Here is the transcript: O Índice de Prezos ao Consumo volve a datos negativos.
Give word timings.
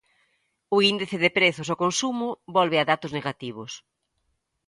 O 0.75 0.77
Índice 0.91 1.17
de 1.23 1.33
Prezos 1.37 1.67
ao 1.69 1.79
Consumo 1.83 2.27
volve 2.55 2.77
a 2.79 2.87
datos 2.91 3.11
negativos. 3.17 3.71